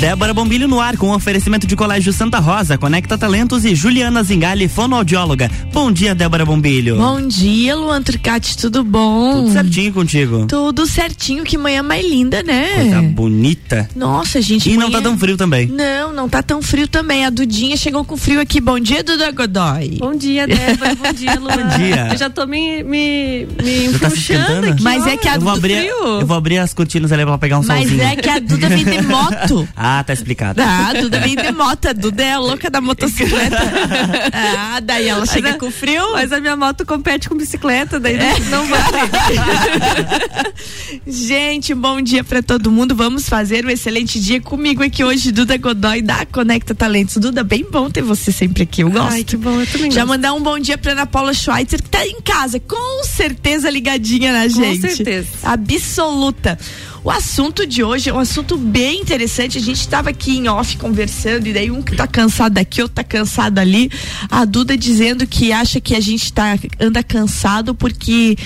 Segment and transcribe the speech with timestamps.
[0.00, 4.68] Débora Bombilho no ar com oferecimento de Colégio Santa Rosa, Conecta Talentos e Juliana Zingali,
[4.68, 5.50] fonoaudióloga.
[5.72, 6.96] Bom dia, Débora Bombilho.
[6.96, 9.32] Bom dia, Luan Turcati, tudo bom?
[9.46, 10.46] Tudo certinho contigo.
[10.46, 12.68] Tudo certinho, que manhã mais linda, né?
[12.74, 13.88] Coisa bonita.
[13.96, 14.68] Nossa, gente.
[14.68, 14.84] E manhã...
[14.84, 15.66] não tá tão frio também.
[15.66, 17.24] Não, não tá tão frio também.
[17.24, 18.60] A Dudinha chegou com frio aqui.
[18.60, 19.96] Bom dia, Duda Godoy.
[19.98, 20.94] Bom dia, Débora.
[20.94, 21.56] Bom dia, Luan.
[21.56, 22.08] Bom dia.
[22.12, 24.82] Eu já tô me, me, me Você tá aqui.
[24.82, 26.04] Mas é olha, que a Eu vou, abrir, frio.
[26.20, 28.02] eu vou abrir as cortinas ali pra pegar um Mas solzinho.
[28.02, 29.66] é que a Duda vem de moto.
[29.88, 30.60] Ah, tá explicado.
[30.60, 31.86] Ah, Duda vem de moto.
[31.86, 33.56] A Duda é a louca da motocicleta.
[34.32, 36.10] ah, daí ela chega é- com frio.
[36.12, 38.40] Mas a minha moto compete com bicicleta, daí É.
[38.50, 38.82] não, não vale.
[41.06, 42.94] Gente, bom dia pra todo mundo.
[42.96, 47.16] Vamos fazer um excelente dia comigo aqui hoje, Duda Godoy da Conecta Talentos.
[47.18, 48.82] Duda, bem bom ter você sempre aqui.
[48.82, 49.12] Eu gosto.
[49.12, 50.08] Ai, que bom, eu também Já gosto.
[50.08, 54.32] mandar um bom dia pra Ana Paula Schweitzer, que tá em casa, com certeza ligadinha
[54.32, 54.80] na Com gente.
[54.96, 55.28] certeza.
[55.44, 56.58] Absoluta.
[57.06, 59.58] O assunto de hoje é um assunto bem interessante.
[59.58, 62.96] A gente estava aqui em off conversando, e daí um que tá cansado aqui, outro
[62.96, 63.88] tá cansado ali.
[64.28, 68.36] A Duda dizendo que acha que a gente tá, anda cansado porque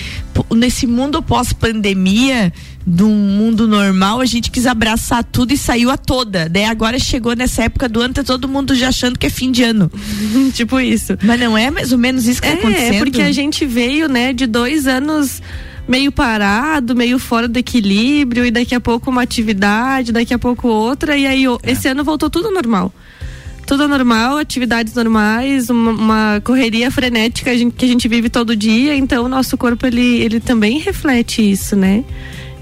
[0.55, 2.53] nesse mundo pós-pandemia,
[2.85, 6.47] de um mundo normal, a gente quis abraçar tudo e saiu a toda.
[6.47, 9.51] Daí agora chegou nessa época do ano, tá todo mundo já achando que é fim
[9.51, 9.91] de ano.
[10.53, 11.17] tipo isso.
[11.23, 12.93] Mas não é mais ou menos isso que tá É, acontecendo?
[12.93, 15.41] é porque a gente veio, né, de dois anos
[15.91, 20.69] meio parado, meio fora do equilíbrio, e daqui a pouco uma atividade, daqui a pouco
[20.69, 21.71] outra, e aí É.
[21.71, 22.93] esse ano voltou tudo normal.
[23.67, 29.25] Tudo normal, atividades normais, uma, uma correria frenética que a gente vive todo dia, então
[29.25, 32.05] o nosso corpo ele, ele também reflete isso, né?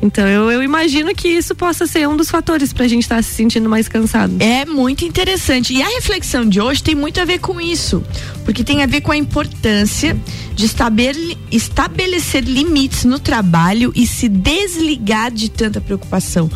[0.02, 3.34] Então eu, eu imagino que isso possa ser um dos fatores pra gente estar se
[3.34, 4.34] sentindo mais cansado.
[4.40, 5.74] É muito interessante.
[5.74, 8.02] E a reflexão de hoje tem muito a ver com isso.
[8.46, 10.18] Porque tem a ver com a importância
[10.56, 16.50] de estabele- estabelecer limites no trabalho e se desligar de tanta preocupação.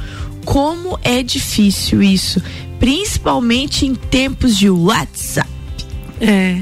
[0.45, 2.41] Como é difícil isso,
[2.79, 5.49] principalmente em tempos de WhatsApp.
[6.21, 6.61] É.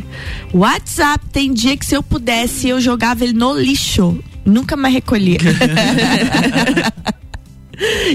[0.54, 5.40] WhatsApp tem dia que se eu pudesse eu jogava ele no lixo, nunca mais recolhia.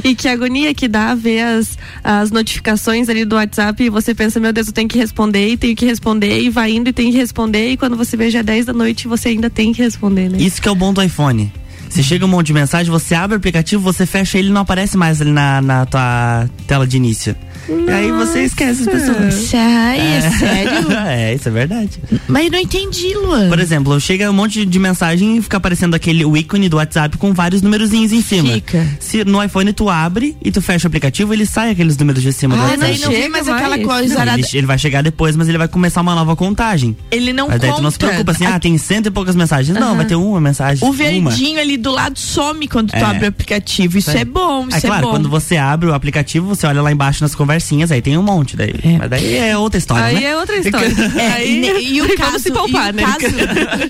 [0.05, 4.39] E que agonia que dá ver as, as notificações ali do WhatsApp e você pensa,
[4.39, 7.11] meu Deus, eu tenho que responder e tenho que responder e vai indo e tem
[7.11, 9.83] que responder e quando você vê já é 10 da noite você ainda tem que
[9.83, 10.39] responder, né?
[10.39, 11.51] Isso que é o bom do iPhone.
[11.89, 14.61] Você chega um monte de mensagem, você abre o aplicativo, você fecha ele e não
[14.61, 17.35] aparece mais ali na, na tua tela de início.
[17.69, 19.55] E aí você esquece as pessoas.
[19.55, 20.93] Ai, é sério?
[21.07, 21.91] é, isso é verdade.
[22.29, 23.49] Mas não entendi, Luan.
[23.49, 27.17] Por exemplo, chega um monte de mensagem e fica aparecendo aquele o ícone do WhatsApp
[27.19, 28.53] com vários numerozinhos em cima.
[28.55, 28.87] Fica.
[29.01, 32.33] Se no iPhone tu abre e tu fecha o aplicativo, ele sai aqueles números de
[32.33, 32.81] cima do Ah, WhatsApp.
[32.93, 34.15] daí não vem mais aquela coisa.
[34.15, 36.97] Não, arada- ele, ele vai chegar depois, mas ele vai começar uma nova contagem.
[37.11, 37.81] Ele não Aí daí conta.
[37.81, 39.77] tu não se preocupa assim, ah, tem cento e poucas mensagens.
[39.79, 40.83] Não, vai ter uma mensagem.
[40.85, 40.95] O uma.
[40.97, 43.03] verdinho ali do lado some quando tu É.
[43.03, 43.99] abre o aplicativo.
[43.99, 44.19] Isso É.
[44.21, 45.11] é bom, isso É é, claro, bom.
[45.13, 48.57] quando você abre o aplicativo, você olha lá embaixo nas conversinhas, aí tem um monte
[48.57, 48.75] daí.
[48.83, 48.99] É.
[48.99, 50.25] Mas daí é outra história, Aí né?
[50.25, 50.87] é outra história.
[51.17, 53.03] É, Aí, e, e o caso, se poupar, e o né?
[53.03, 53.27] caso,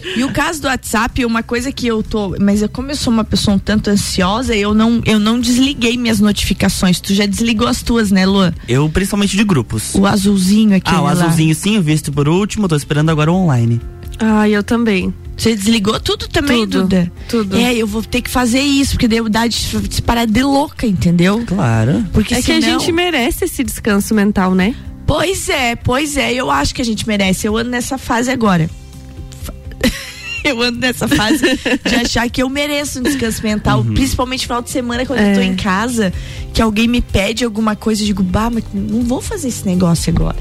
[0.17, 3.13] e o caso do WhatsApp, uma coisa que eu tô, mas eu, como eu sou
[3.13, 7.01] uma pessoa um tanto ansiosa, eu não, eu não desliguei minhas notificações.
[7.01, 8.53] Tu já desligou as tuas, né, Luan?
[8.69, 9.95] Eu, principalmente de grupos.
[9.95, 10.91] O azulzinho aqui.
[10.91, 13.81] ah, o azulzinho sim, o visto por último, tô esperando agora o online.
[14.19, 15.13] Ah, eu também.
[15.37, 17.13] Você desligou tudo também, Tudo, Duda?
[17.29, 17.57] tudo.
[17.59, 19.55] É, eu vou ter que fazer isso, porque daí dá de
[19.91, 21.45] se parar de louca, entendeu?
[21.47, 22.05] Claro.
[22.13, 24.75] Porque É que a senão- gente merece esse descanso mental, né?
[25.07, 27.47] Pois é, pois é, eu acho que a gente merece.
[27.47, 28.69] Eu ando nessa fase agora.
[30.45, 31.43] Eu ando nessa fase
[31.85, 35.35] de achar que eu mereço um descanso mental, principalmente no final de semana, quando eu
[35.35, 35.45] tô É.
[35.45, 36.13] em casa,
[36.55, 40.13] que alguém me pede alguma coisa, eu digo, bah, mas não vou fazer esse negócio
[40.15, 40.37] agora.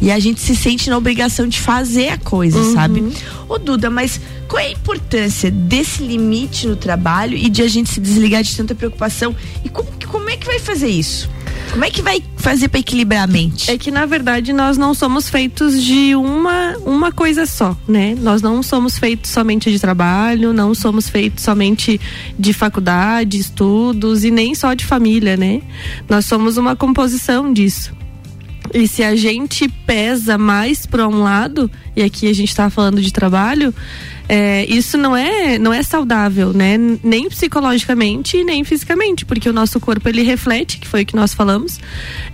[0.00, 3.12] E a gente se sente na obrigação de fazer a coisa, sabe?
[3.48, 7.90] Ô Duda, mas qual é a importância desse limite no trabalho e de a gente
[7.90, 9.34] se desligar de tanta preocupação?
[9.64, 11.28] E como, como é que vai fazer isso?
[11.70, 13.70] Como é que vai fazer pra equilibrar a mente?
[13.70, 18.16] É que na verdade nós não somos feitos de uma uma coisa só, né?
[18.20, 22.00] Nós não somos feitos somente de trabalho, não somos feitos somente
[22.38, 25.60] de faculdade, estudos e nem só de família, né?
[26.08, 27.97] Nós somos uma composição disso.
[28.74, 33.00] E se a gente pesa mais para um lado, e aqui a gente está falando
[33.00, 33.74] de trabalho,
[34.28, 36.76] é, isso não é não é saudável, né?
[37.02, 41.32] Nem psicologicamente nem fisicamente, porque o nosso corpo ele reflete, que foi o que nós
[41.32, 41.80] falamos,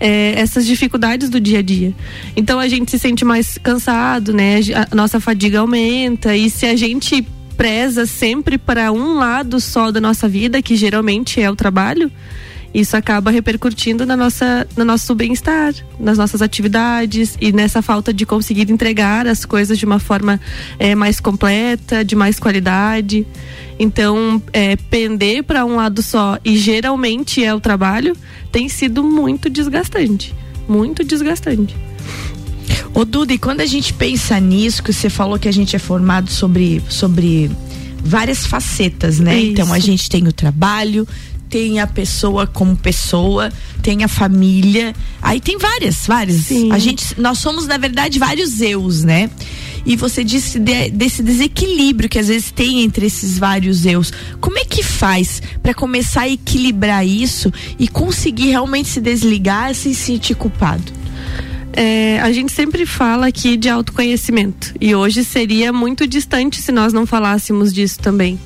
[0.01, 1.95] é, essas dificuldades do dia a dia.
[2.37, 4.57] Então a gente se sente mais cansado, né?
[4.91, 7.25] A nossa fadiga aumenta e se a gente
[7.57, 12.11] preza sempre para um lado só da nossa vida, que geralmente é o trabalho,
[12.75, 18.27] Isso acaba repercutindo na nossa, no nosso bem-estar, nas nossas atividades e nessa falta de
[18.27, 20.41] conseguir entregar as coisas de uma forma
[20.77, 23.25] é, mais completa, de mais qualidade.
[23.79, 28.17] Então, é, pender para um lado só e geralmente é o trabalho
[28.51, 30.35] tem sido muito desgastante,
[30.69, 31.77] muito desgastante.
[32.93, 35.79] Ô Duda, e quando a gente pensa nisso, que você falou que a gente é
[35.79, 37.51] formado sobre, sobre
[38.05, 39.37] várias facetas, né?
[39.37, 39.53] Isso.
[39.53, 41.07] Então a gente tem o trabalho,
[41.49, 43.53] tem a pessoa como pessoa,
[43.83, 46.43] tem a família, aí tem várias, várias.
[46.43, 46.73] Sim.
[46.73, 49.31] A gente, nós somos na verdade vários eus, né?
[49.87, 54.13] E você disse de, desse desequilíbrio que às vezes tem entre esses vários eus.
[54.41, 59.93] Como é que faz para começar a equilibrar isso e conseguir realmente se desligar sem
[59.93, 61.04] se sentir culpado?
[61.77, 66.93] É, a gente sempre fala aqui de autoconhecimento e hoje seria muito distante se nós
[66.93, 68.39] não falássemos disso também.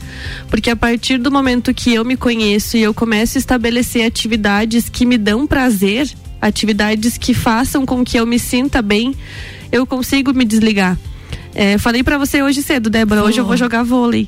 [0.49, 4.89] Porque a partir do momento que eu me conheço e eu começo a estabelecer atividades
[4.89, 6.11] que me dão prazer,
[6.41, 9.15] atividades que façam com que eu me sinta bem,
[9.71, 10.99] eu consigo me desligar.
[11.55, 14.27] É, falei para você hoje cedo, Débora, hoje eu vou jogar vôlei.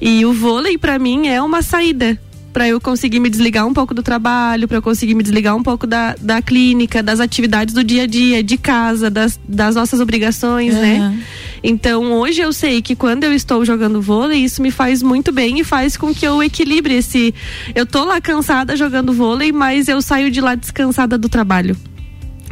[0.00, 2.18] E o vôlei para mim é uma saída
[2.52, 5.62] para eu conseguir me desligar um pouco do trabalho, para eu conseguir me desligar um
[5.62, 10.00] pouco da, da clínica, das atividades do dia a dia, de casa, das, das nossas
[10.00, 10.80] obrigações, uhum.
[10.80, 11.18] né?
[11.62, 15.60] Então hoje eu sei que quando eu estou jogando vôlei, isso me faz muito bem
[15.60, 17.34] e faz com que eu equilibre esse.
[17.74, 21.76] Eu tô lá cansada jogando vôlei, mas eu saio de lá descansada do trabalho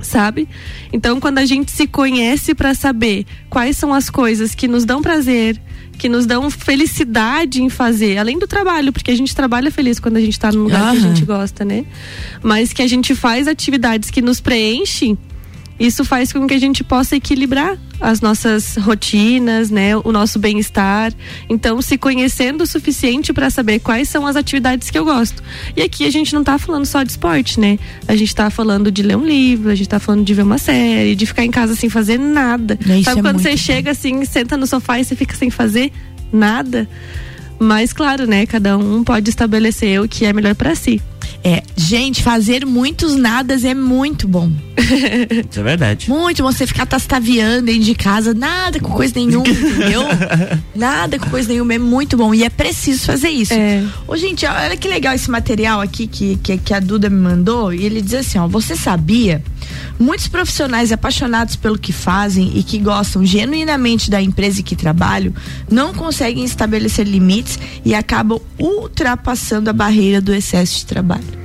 [0.03, 0.49] sabe?
[0.93, 5.03] Então, quando a gente se conhece para saber quais são as coisas que nos dão
[5.03, 5.61] prazer,
[6.01, 10.17] que nos dão felicidade em fazer, além do trabalho, porque a gente trabalha feliz quando
[10.17, 11.85] a gente está no lugar que a gente gosta, né?
[12.43, 15.19] Mas que a gente faz atividades que nos preenchem
[15.81, 21.11] isso faz com que a gente possa equilibrar as nossas rotinas, né, o nosso bem-estar.
[21.49, 25.43] Então, se conhecendo o suficiente para saber quais são as atividades que eu gosto.
[25.75, 27.79] E aqui a gente não está falando só de esporte, né?
[28.07, 30.59] A gente está falando de ler um livro, a gente está falando de ver uma
[30.59, 32.79] série, de ficar em casa sem fazer nada.
[32.83, 33.57] Isso Sabe é quando você bom.
[33.57, 35.91] chega assim, senta no sofá e você fica sem fazer
[36.31, 36.87] nada?
[37.59, 41.01] Mas claro, né, cada um pode estabelecer o que é melhor para si.
[41.43, 44.51] É, gente, fazer muitos nadas é muito bom.
[45.51, 46.11] Isso é verdade.
[46.11, 50.03] Muito bom você ficar tastaviando dentro de casa, nada com coisa nenhuma, entendeu?
[50.75, 52.35] nada com coisa nenhuma, é muito bom.
[52.35, 53.55] E é preciso fazer isso.
[53.55, 53.83] É.
[54.07, 57.73] Ô, gente, olha que legal esse material aqui que, que, que a Duda me mandou.
[57.73, 59.43] E ele diz assim: ó, você sabia?
[59.99, 65.33] Muitos profissionais apaixonados pelo que fazem e que gostam genuinamente da empresa em que trabalham
[65.71, 71.41] não conseguem estabelecer limites e acabam ultrapassando a barreira do excesso de trabalho.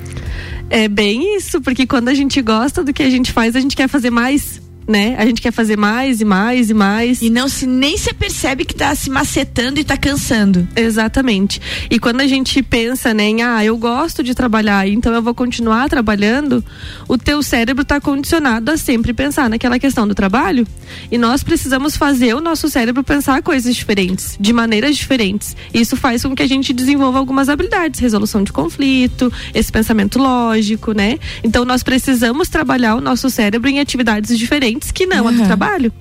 [0.68, 3.76] É bem isso, porque quando a gente gosta do que a gente faz, a gente
[3.76, 5.16] quer fazer mais né?
[5.18, 7.20] A gente quer fazer mais e mais e mais.
[7.20, 10.66] E não se nem se percebe que tá se macetando e tá cansando.
[10.76, 11.60] Exatamente.
[11.90, 15.34] E quando a gente pensa, né, em ah, eu gosto de trabalhar, então eu vou
[15.34, 16.64] continuar trabalhando,
[17.08, 20.66] o teu cérebro tá condicionado a sempre pensar naquela questão do trabalho.
[21.10, 25.56] E nós precisamos fazer o nosso cérebro pensar coisas diferentes, de maneiras diferentes.
[25.74, 30.92] Isso faz com que a gente desenvolva algumas habilidades, resolução de conflito, esse pensamento lógico,
[30.92, 31.18] né?
[31.42, 35.28] Então nós precisamos trabalhar o nosso cérebro em atividades diferentes que não uhum.
[35.28, 35.92] a do trabalho.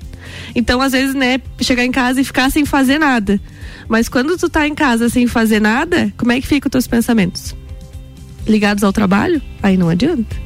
[0.55, 3.39] Então, às vezes, né, chegar em casa e ficar sem fazer nada.
[3.87, 6.87] Mas quando tu tá em casa sem fazer nada, como é que ficam os teus
[6.87, 7.55] pensamentos?
[8.47, 9.41] Ligados ao trabalho?
[9.61, 10.44] Aí não adianta.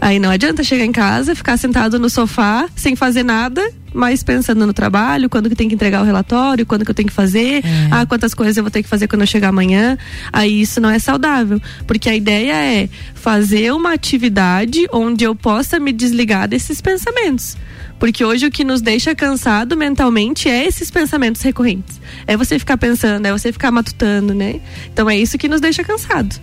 [0.00, 4.66] Aí não adianta chegar em casa, ficar sentado no sofá, sem fazer nada, mas pensando
[4.66, 7.64] no trabalho, quando que tem que entregar o relatório, quando que eu tenho que fazer,
[7.64, 7.88] é.
[7.90, 9.96] ah, quantas coisas eu vou ter que fazer quando eu chegar amanhã.
[10.32, 15.80] Aí isso não é saudável, porque a ideia é fazer uma atividade onde eu possa
[15.80, 17.56] me desligar desses pensamentos.
[17.98, 21.98] Porque hoje o que nos deixa cansado mentalmente é esses pensamentos recorrentes.
[22.26, 24.60] É você ficar pensando, é você ficar matutando, né?
[24.92, 26.38] Então é isso que nos deixa cansado.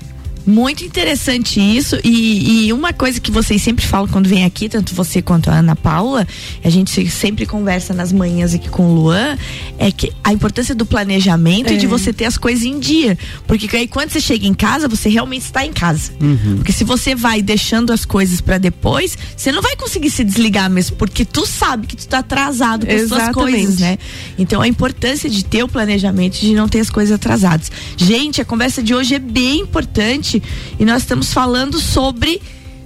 [0.45, 1.97] Muito interessante isso.
[2.03, 5.55] E, e, uma coisa que vocês sempre falam quando vem aqui, tanto você quanto a
[5.55, 6.27] Ana Paula,
[6.63, 9.38] a gente sempre conversa nas manhãs aqui com o Luan,
[9.77, 11.75] é que a importância do planejamento é.
[11.75, 13.17] e de você ter as coisas em dia.
[13.47, 16.12] Porque aí quando você chega em casa, você realmente está em casa.
[16.21, 16.57] Uhum.
[16.57, 20.69] Porque se você vai deixando as coisas para depois, você não vai conseguir se desligar
[20.69, 23.97] mesmo, porque tu sabe que tu tá atrasado com as suas coisas, né?
[24.38, 27.71] Então a importância de ter o planejamento, de não ter as coisas atrasadas.
[27.95, 30.32] Gente, a conversa de hoje é bem importante
[30.79, 32.41] e nós estamos falando sobre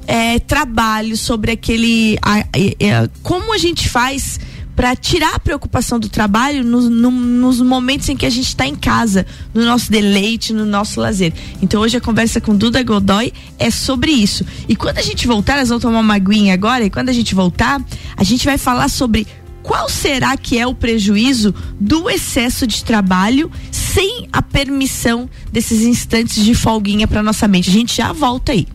[0.07, 2.17] é, trabalho, sobre aquele.
[2.21, 4.39] A, a, a, como a gente faz
[4.77, 8.67] para tirar a preocupação do trabalho no, no, nos momentos em que a gente está
[8.67, 11.33] em casa, no nosso deleite, no nosso lazer.
[11.63, 14.45] Então hoje a conversa com Duda Godoy é sobre isso.
[14.69, 17.33] E quando a gente voltar, nós vamos tomar uma aguinha agora, e quando a gente
[17.33, 17.83] voltar,
[18.15, 19.25] a gente vai falar sobre
[19.67, 26.43] qual será que é o prejuízo do excesso de trabalho sem a permissão desses instantes
[26.43, 27.69] de folguinha para nossa mente?
[27.69, 28.65] A gente já volta aí.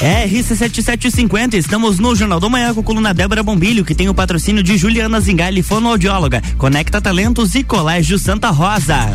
[0.00, 4.62] RC7750, estamos no Jornal do Manhã com a coluna Débora Bombilho, que tem o patrocínio
[4.62, 9.14] de Juliana Zingali, fonoaudióloga, Conecta Talentos e Colégio Santa Rosa.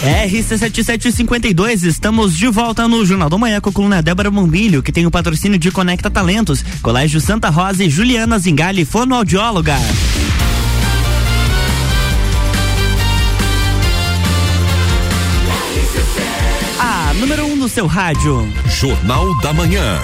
[0.00, 5.06] RC7752, estamos de volta no Jornal do Manhã com a coluna Débora Bombilho, que tem
[5.06, 9.76] o patrocínio de Conecta Talentos, Colégio Santa Rosa e Juliana Zingali, fonoaudióloga.
[16.78, 18.48] A número 1 um no seu rádio.
[18.66, 19.98] Jornal da Manhã.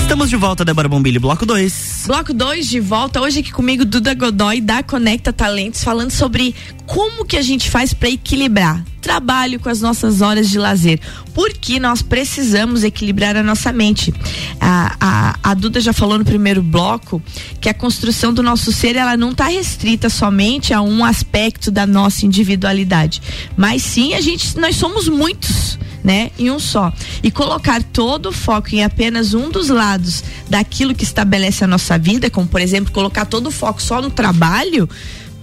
[0.00, 1.87] Estamos de volta, Débora Bombilho, bloco 2.
[2.08, 6.54] Bloco 2 de volta, hoje aqui comigo Duda Godoy da Conecta Talentos, falando sobre
[6.86, 10.98] como que a gente faz para equilibrar trabalho com as nossas horas de lazer.
[11.34, 14.10] Porque nós precisamos equilibrar a nossa mente.
[14.58, 17.22] A, a, a Duda já falou no primeiro bloco
[17.60, 21.86] que a construção do nosso ser ela não está restrita somente a um aspecto da
[21.86, 23.20] nossa individualidade,
[23.54, 25.67] mas sim a gente nós somos muitos
[26.02, 26.92] né, em um só.
[27.22, 31.98] E colocar todo o foco em apenas um dos lados daquilo que estabelece a nossa
[31.98, 34.88] vida, como por exemplo, colocar todo o foco só no trabalho,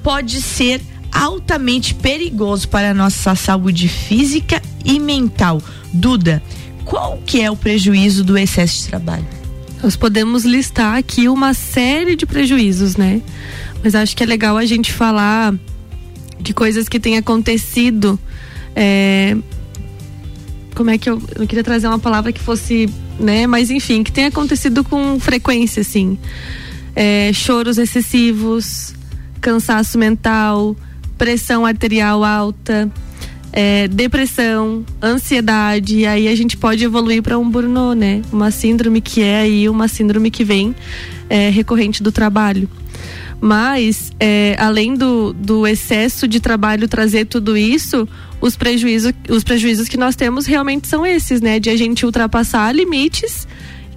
[0.04, 0.82] pode ser
[1.12, 5.62] altamente perigoso para a nossa saúde física e mental.
[5.94, 6.44] Duda,
[6.84, 9.26] qual que é o prejuízo do excesso de trabalho?
[9.82, 13.22] Nós podemos listar aqui uma série de prejuízos, né?
[13.84, 15.54] Mas acho que é legal a gente falar
[16.40, 18.20] de coisas que têm acontecido
[18.76, 19.38] é,
[20.76, 22.88] como é que eu, eu queria trazer uma palavra que fosse,
[23.20, 23.48] né?
[23.48, 26.18] Mas enfim, que tem acontecido com frequência, assim.
[26.96, 28.94] É, choros excessivos,
[29.42, 30.76] cansaço mental,
[31.18, 32.92] pressão arterial alta,
[33.52, 38.22] é, depressão, ansiedade, e aí a gente pode evoluir para um burnout, né?
[38.32, 40.76] Uma síndrome que é aí uma síndrome que vem
[41.30, 42.70] é, recorrente do trabalho.
[43.42, 48.08] Mas, é, além do, do excesso de trabalho trazer tudo isso,
[48.42, 51.60] os prejuízos, os prejuízos que nós temos realmente são esses, né?
[51.60, 53.48] De a gente ultrapassar limites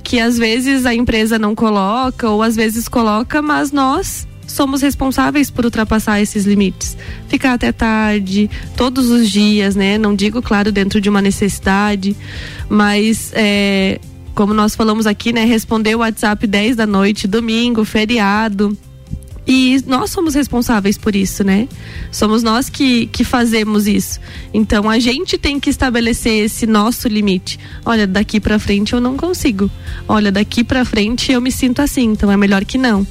[0.02, 5.50] que às vezes a empresa não coloca ou às vezes coloca, mas nós somos responsáveis
[5.50, 6.96] por ultrapassar esses limites.
[7.28, 9.98] Ficar até tarde, todos os dias, né?
[9.98, 12.16] Não digo, claro, dentro de uma necessidade,
[12.70, 14.00] mas é,
[14.34, 15.44] como nós falamos aqui, né?
[15.44, 18.76] Responder o WhatsApp 10 da noite, domingo, feriado.
[19.50, 21.66] E nós somos responsáveis por isso, né?
[22.12, 24.20] Somos nós que, que fazemos isso.
[24.52, 27.58] Então a gente tem que estabelecer esse nosso limite.
[27.82, 29.70] Olha, daqui para frente eu não consigo.
[30.06, 33.06] Olha, daqui para frente eu me sinto assim, então é melhor que não.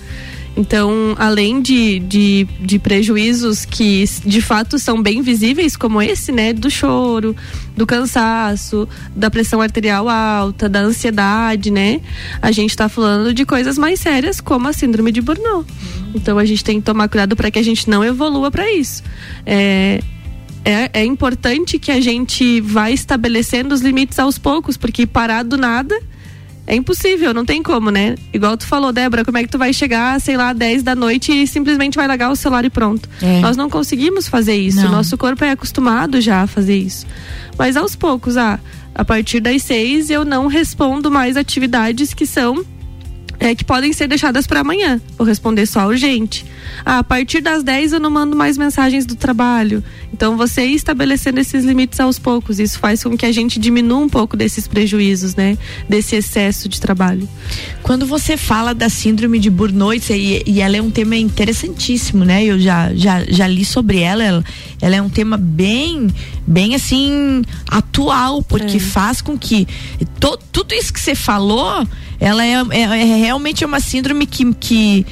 [0.58, 6.52] Então, além de, de, de, prejuízos que de fato são bem visíveis, como esse, né?
[6.52, 7.36] Do choro,
[7.76, 12.02] do cansaço, da pressão arterial alta, da ansiedade, né?
[12.42, 15.72] A gente está falando de coisas mais sérias, como a síndrome de burnout.
[16.16, 19.04] Então, a gente tem que tomar cuidado para que a gente não evolua para isso.
[19.46, 20.02] É,
[20.66, 25.56] é, é importante que a gente vá estabelecendo os limites aos poucos, porque parar do
[25.56, 25.96] nada
[26.67, 28.15] é impossível, não tem como, né?
[28.33, 31.31] Igual tu falou, Débora, como é que tu vai chegar, sei lá, 10 da noite
[31.31, 33.09] e simplesmente vai largar o celular e pronto.
[33.21, 33.39] É.
[33.39, 34.81] Nós não conseguimos fazer isso.
[34.81, 34.91] Não.
[34.91, 37.07] Nosso corpo é acostumado já a fazer isso.
[37.57, 38.59] Mas aos poucos, ah,
[38.93, 42.65] a partir das seis eu não respondo mais atividades que são
[43.39, 45.00] é, que podem ser deixadas para amanhã.
[45.17, 46.46] Vou responder só urgente.
[46.86, 49.84] Ah, a partir das 10 eu não mando mais mensagens do trabalho.
[50.12, 54.00] Então você ir estabelecendo esses limites aos poucos, isso faz com que a gente diminua
[54.00, 55.58] um pouco desses prejuízos, né?
[55.88, 57.27] Desse excesso de trabalho.
[57.84, 62.44] Quando você fala da síndrome de Burnout, e, e ela é um tema interessantíssimo, né?
[62.44, 64.44] Eu já, já, já li sobre ela, ela,
[64.82, 66.08] ela é um tema bem,
[66.46, 68.79] bem assim, atual, porque é.
[68.79, 69.67] faz com que
[70.20, 71.88] to, tudo isso que você falou,
[72.19, 75.05] ela é, é, é realmente uma síndrome que, que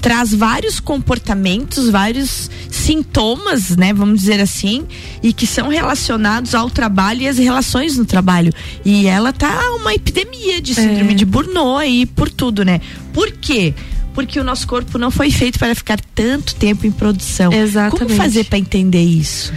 [0.00, 4.86] traz vários comportamentos, vários sintomas, né, vamos dizer assim,
[5.22, 8.52] e que são relacionados ao trabalho e às relações no trabalho.
[8.84, 11.14] E ela tá uma epidemia de síndrome é.
[11.14, 12.80] de Burnout aí por tudo, né?
[13.12, 13.74] Por quê?
[14.14, 17.52] Porque o nosso corpo não foi feito para ficar tanto tempo em produção.
[17.52, 17.98] Exatamente.
[17.98, 19.52] Como fazer para entender isso?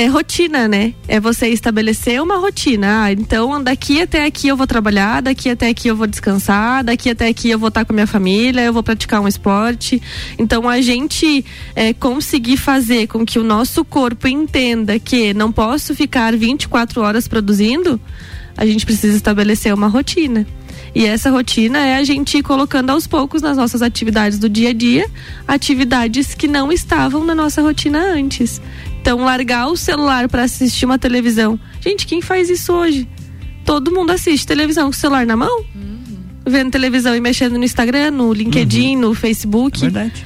[0.00, 0.94] É rotina, né?
[1.06, 3.04] É você estabelecer uma rotina.
[3.04, 7.10] Ah, então daqui até aqui eu vou trabalhar, daqui até aqui eu vou descansar, daqui
[7.10, 10.00] até aqui eu vou estar com a minha família, eu vou praticar um esporte.
[10.38, 11.44] Então a gente
[11.76, 17.28] é, conseguir fazer com que o nosso corpo entenda que não posso ficar 24 horas
[17.28, 18.00] produzindo,
[18.56, 20.46] a gente precisa estabelecer uma rotina.
[20.94, 24.70] E essa rotina é a gente ir colocando aos poucos nas nossas atividades do dia
[24.70, 25.06] a dia,
[25.46, 28.60] atividades que não estavam na nossa rotina antes.
[29.10, 31.58] Então, largar o celular para assistir uma televisão.
[31.80, 33.08] Gente, quem faz isso hoje?
[33.64, 35.64] Todo mundo assiste televisão com o celular na mão?
[35.74, 35.98] Uhum.
[36.46, 39.00] Vendo televisão e mexendo no Instagram, no LinkedIn, uhum.
[39.00, 39.78] no Facebook.
[39.78, 40.24] É verdade.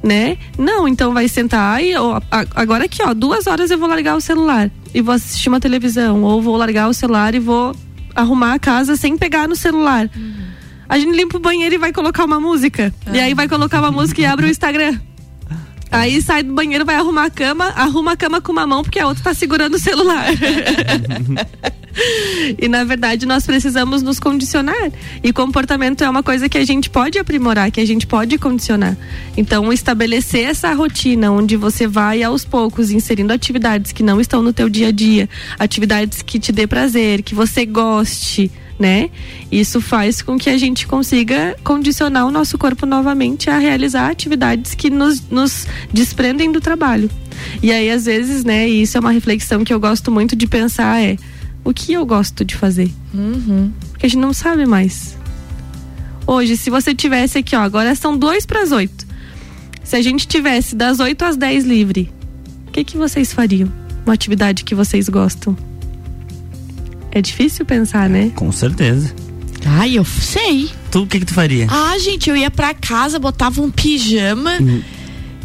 [0.00, 0.38] Né?
[0.56, 2.20] Não, então vai sentar e ó,
[2.54, 6.22] agora aqui, ó, duas horas eu vou largar o celular e vou assistir uma televisão.
[6.22, 7.74] Ou vou largar o celular e vou
[8.14, 10.08] arrumar a casa sem pegar no celular.
[10.14, 10.34] Uhum.
[10.88, 12.94] A gente limpa o banheiro e vai colocar uma música.
[13.12, 15.00] E aí vai colocar uma música e abre o Instagram.
[15.90, 19.00] Aí sai do banheiro, vai arrumar a cama, arruma a cama com uma mão porque
[19.00, 20.26] a outra tá segurando o celular.
[22.58, 24.92] e na verdade nós precisamos nos condicionar.
[25.22, 28.96] E comportamento é uma coisa que a gente pode aprimorar, que a gente pode condicionar.
[29.36, 34.52] Então estabelecer essa rotina onde você vai aos poucos inserindo atividades que não estão no
[34.52, 35.28] teu dia a dia,
[35.58, 39.10] atividades que te dê prazer, que você goste né?
[39.52, 44.74] Isso faz com que a gente consiga condicionar o nosso corpo novamente a realizar atividades
[44.74, 47.10] que nos, nos desprendem do trabalho.
[47.62, 50.46] E aí, às vezes, né, e isso é uma reflexão que eu gosto muito de
[50.46, 51.18] pensar, é
[51.62, 52.90] o que eu gosto de fazer?
[53.12, 53.70] Uhum.
[53.90, 55.14] Porque a gente não sabe mais.
[56.26, 59.06] Hoje, se você tivesse aqui, ó, agora são dois para as oito.
[59.84, 62.10] Se a gente tivesse das oito às dez livre,
[62.66, 63.70] o que, que vocês fariam?
[64.06, 65.54] Uma atividade que vocês gostam?
[67.12, 68.30] É difícil pensar, né?
[68.34, 69.14] Com certeza.
[69.66, 70.70] Ai, eu sei.
[70.90, 71.66] Tu, o que que tu faria?
[71.68, 74.58] Ah, gente, eu ia pra casa, botava um pijama.
[74.60, 74.82] Hum.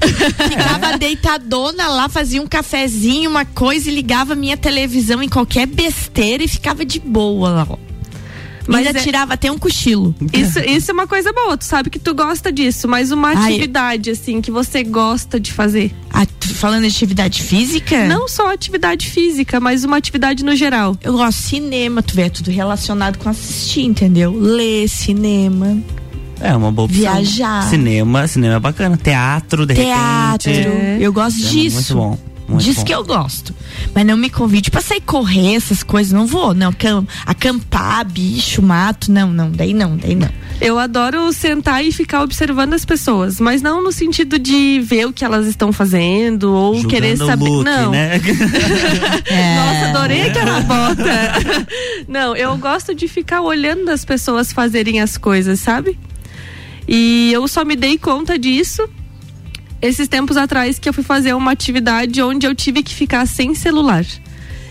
[0.02, 6.44] Ficava deitadona lá, fazia um cafezinho, uma coisa e ligava minha televisão em qualquer besteira
[6.44, 7.68] e ficava de boa lá.
[8.68, 9.04] Mas ainda é...
[9.04, 10.16] tirava até um cochilo.
[10.34, 13.36] Isso, isso é uma coisa boa, tu sabe que tu gosta disso, mas uma Ai.
[13.36, 15.94] atividade, assim, que você gosta de fazer.
[16.12, 18.06] Ah, falando de atividade física?
[18.08, 20.98] Não só atividade física, mas uma atividade no geral.
[21.02, 24.32] Eu gosto de cinema, tu vê, é tudo relacionado com assistir, entendeu?
[24.32, 25.78] Ler, cinema.
[26.40, 27.02] É uma boa opção.
[27.02, 27.70] Viajar.
[27.70, 28.98] Cinema, cinema é bacana.
[28.98, 30.52] Teatro, de Teatro.
[30.52, 30.68] repente.
[30.68, 30.98] É.
[31.00, 31.96] Eu gosto é disso.
[31.98, 32.35] Muito bom.
[32.48, 32.84] Muito Diz bom.
[32.84, 33.56] que eu gosto.
[33.94, 36.14] Mas não me convide pra sair correr, essas coisas.
[36.14, 36.74] Não vou, não.
[37.26, 39.12] Acampar, bicho, mato.
[39.12, 39.52] Não, não.
[39.52, 40.30] Daí não, daí não.
[40.62, 45.12] Eu adoro sentar e ficar observando as pessoas, mas não no sentido de ver o
[45.12, 47.50] que elas estão fazendo ou Julgando querer saber.
[47.50, 47.92] Look, não.
[47.92, 48.22] Né?
[49.26, 49.56] É.
[49.56, 51.68] Nossa, adorei aquela bota.
[52.08, 55.98] não, eu gosto de ficar olhando as pessoas fazerem as coisas, sabe?
[56.88, 58.88] E eu só me dei conta disso
[59.88, 63.54] esses tempos atrás que eu fui fazer uma atividade onde eu tive que ficar sem
[63.54, 64.06] celular.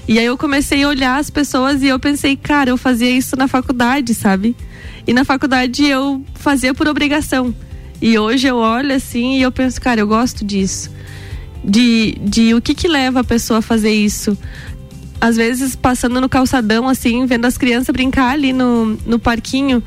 [0.06, 3.36] E aí eu comecei a olhar as pessoas e eu pensei, cara, eu fazia isso
[3.36, 4.54] na faculdade, sabe?
[5.06, 7.54] E na faculdade eu fazia por obrigação.
[8.02, 10.90] E hoje eu olho assim e eu penso, cara, eu gosto disso.
[11.64, 14.36] De, de o que que leva a pessoa a fazer isso.
[15.18, 19.82] Às vezes passando no calçadão, assim, vendo as crianças brincar ali no, no parquinho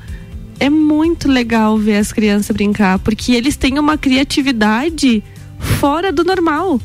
[0.59, 5.23] é muito legal ver as crianças brincar, porque eles têm uma criatividade
[5.59, 6.79] fora do normal.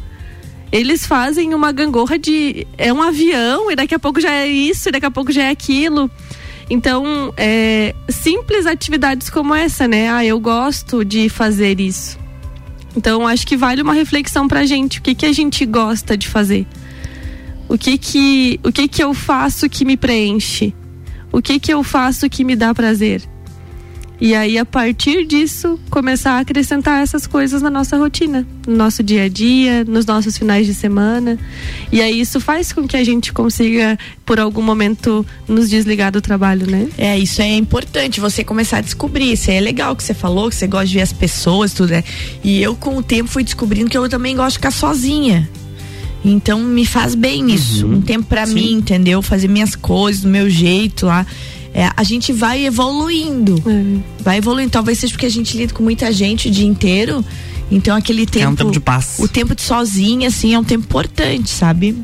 [0.70, 2.66] Eles fazem uma gangorra de.
[2.78, 5.44] É um avião, e daqui a pouco já é isso, e daqui a pouco já
[5.44, 6.11] é aquilo.
[6.70, 10.08] Então, é, simples atividades como essa, né?
[10.11, 12.18] Ah, eu gosto de fazer isso.
[12.96, 14.98] Então, acho que vale uma reflexão pra gente.
[14.98, 16.66] O que, que a gente gosta de fazer?
[17.68, 20.74] O que que, o que que eu faço que me preenche?
[21.30, 23.22] O que que eu faço que me dá prazer?
[24.24, 29.02] E aí, a partir disso, começar a acrescentar essas coisas na nossa rotina, no nosso
[29.02, 31.37] dia a dia, nos nossos finais de semana.
[31.90, 36.20] E aí, isso faz com que a gente consiga, por algum momento, nos desligar do
[36.20, 36.88] trabalho, né?
[36.96, 39.32] É, isso é importante, você começar a descobrir.
[39.32, 42.04] Isso é legal que você falou, que você gosta de ver as pessoas, tudo, né?
[42.44, 45.50] E eu, com o tempo, fui descobrindo que eu também gosto de ficar sozinha.
[46.24, 47.88] Então me faz bem isso.
[47.88, 49.20] Um tempo para mim, entendeu?
[49.20, 51.26] Fazer minhas coisas do meu jeito lá.
[51.74, 53.62] É, a gente vai evoluindo.
[54.20, 54.70] Vai evoluindo.
[54.70, 57.24] Talvez seja porque a gente lida com muita gente o dia inteiro.
[57.70, 58.44] Então aquele tempo.
[58.44, 59.16] É um tempo de paz.
[59.18, 61.96] O tempo de sozinha, assim, é um tempo importante, sabe?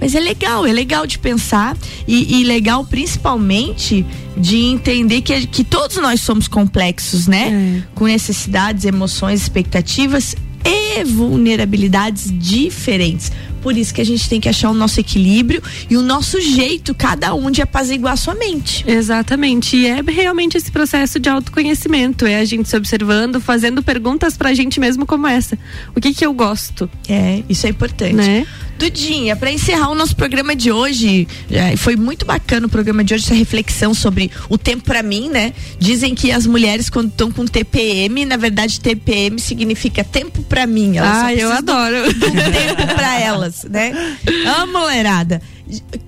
[0.00, 1.76] Mas é legal, é legal de pensar
[2.08, 4.06] e, e legal principalmente
[4.36, 7.84] de entender que, que todos nós somos complexos, né?
[7.94, 13.30] Com necessidades, emoções, expectativas e vulnerabilidades diferentes.
[13.62, 16.94] Por isso que a gente tem que achar o nosso equilíbrio e o nosso jeito,
[16.94, 18.84] cada um, de apaziguar a sua mente.
[18.86, 19.76] Exatamente.
[19.76, 22.26] E é realmente esse processo de autoconhecimento.
[22.26, 25.58] É a gente se observando, fazendo perguntas pra gente mesmo como essa.
[25.94, 26.90] O que que eu gosto?
[27.08, 28.14] É, isso é importante.
[28.14, 28.46] Né?
[28.80, 33.12] Dudinha, para encerrar o nosso programa de hoje, é, foi muito bacana o programa de
[33.12, 35.52] hoje, essa reflexão sobre o tempo para mim, né?
[35.78, 40.96] Dizem que as mulheres quando estão com TPM, na verdade TPM significa tempo para mim.
[40.96, 42.10] Elas Ah, eu adoro.
[42.14, 43.92] do tempo para elas, né?
[44.46, 45.42] Ah, mulherada.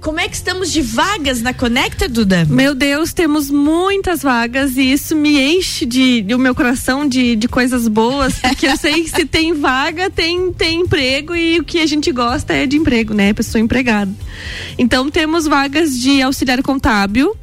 [0.01, 2.45] Como é que estamos de vagas na Conecta, Duda?
[2.49, 7.37] Meu Deus, temos muitas vagas e isso me enche de, de o meu coração de,
[7.37, 11.65] de coisas boas, porque eu sei que se tem vaga, tem, tem emprego e o
[11.65, 13.33] que a gente gosta é de emprego, né?
[13.33, 14.13] Pessoa empregada.
[14.77, 17.37] Então temos vagas de auxiliar contábil.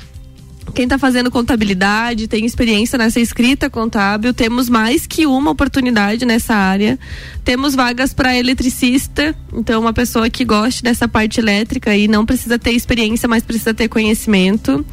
[0.79, 6.55] Quem está fazendo contabilidade, tem experiência nessa escrita contábil, temos mais que uma oportunidade nessa
[6.55, 6.97] área.
[7.43, 12.57] Temos vagas para eletricista, então uma pessoa que goste dessa parte elétrica e não precisa
[12.57, 14.85] ter experiência, mas precisa ter conhecimento.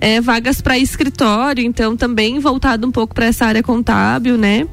[0.00, 4.66] É, vagas para escritório, então também voltado um pouco para essa área contábil, né?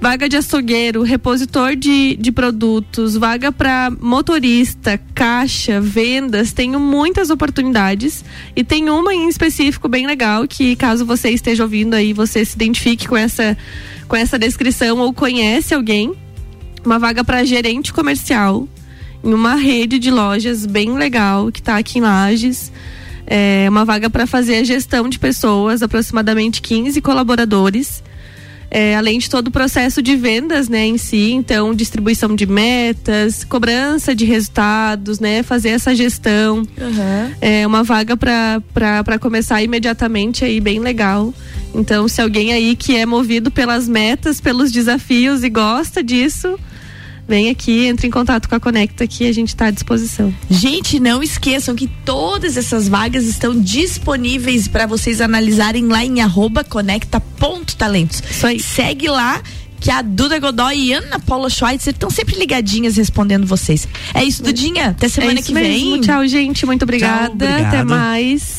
[0.00, 8.24] Vaga de açougueiro, repositor de, de produtos, vaga para motorista, caixa, vendas, tenho muitas oportunidades
[8.54, 12.54] e tem uma em específico bem legal que caso você esteja ouvindo aí, você se
[12.54, 13.56] identifique com essa
[14.06, 16.14] com essa descrição ou conhece alguém,
[16.84, 18.68] uma vaga para gerente comercial
[19.24, 22.70] em uma rede de lojas bem legal que está aqui em Lages.
[23.26, 28.04] É uma vaga para fazer a gestão de pessoas, aproximadamente 15 colaboradores.
[28.70, 33.44] É, além de todo o processo de vendas, né, em si, então distribuição de metas,
[33.44, 36.66] cobrança de resultados, né, fazer essa gestão.
[37.40, 41.32] É uma vaga para começar imediatamente aí bem legal.
[41.74, 46.58] Então, se alguém aí que é movido pelas metas, pelos desafios e gosta disso,
[47.26, 50.32] vem aqui, entre em contato com a Conecta que a gente está à disposição.
[50.48, 56.62] Gente, não esqueçam que todas essas vagas estão disponíveis para vocês analisarem lá em arroba
[56.62, 58.22] conecta.talentos.
[58.30, 58.60] Isso aí.
[58.60, 59.42] Segue lá
[59.80, 63.86] que a Duda Godoy e Ana Paula Schweitzer estão sempre ligadinhas respondendo vocês.
[64.14, 64.88] É isso, Dudinha.
[64.88, 65.90] Até semana é isso que vem.
[65.90, 66.00] mesmo.
[66.00, 66.66] Tchau, gente.
[66.66, 67.32] Muito obrigada.
[67.32, 67.66] obrigado.
[67.66, 68.55] Até mais.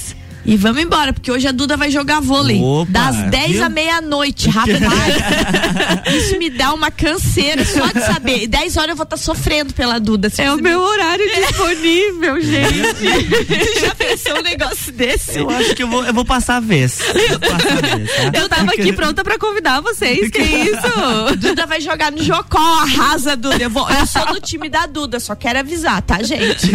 [0.48, 2.62] E vamos embora, porque hoje a Duda vai jogar vôlei.
[2.62, 3.64] Opa, das 10 viu?
[3.66, 4.88] à meia-noite, rápido.
[4.90, 8.48] Ai, Isso me dá uma canseira só de saber.
[8.48, 10.32] 10 horas eu vou estar sofrendo pela Duda.
[10.38, 13.82] É o meu horário disponível, gente.
[13.82, 15.38] Já pensou um negócio desse?
[15.38, 16.98] Eu acho que eu vou, eu vou passar a vez.
[16.98, 18.40] Passar a vez, tá?
[18.40, 20.32] Eu tava aqui pronta pra convidar vocês.
[20.32, 20.40] Que
[20.72, 21.36] isso?
[21.40, 23.62] Duda vai jogar no Jocó, arrasa, Duda.
[23.62, 26.72] Eu, vou, eu sou do time da Duda, só quero avisar, tá, gente?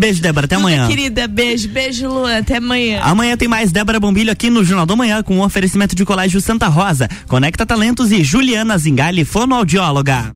[0.00, 0.46] Beijo, Débora.
[0.46, 0.88] Até Duda, amanhã.
[0.88, 2.38] querida, beijo, beijo, Luan.
[2.38, 2.77] Até amanhã.
[3.02, 6.40] Amanhã tem mais Débora Bombilho aqui no Jornal do Manhã com um oferecimento de Colégio
[6.40, 10.24] Santa Rosa, Conecta Talentos e Juliana Zingali, fonoaudióloga.